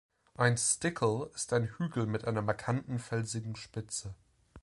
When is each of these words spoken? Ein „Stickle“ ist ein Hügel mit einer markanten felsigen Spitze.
Ein 0.33 0.57
„Stickle“ 0.57 1.29
ist 1.35 1.53
ein 1.53 1.67
Hügel 1.77 2.07
mit 2.07 2.25
einer 2.25 2.41
markanten 2.41 2.97
felsigen 2.97 3.55
Spitze. 3.55 4.15